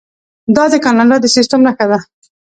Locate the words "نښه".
1.67-1.85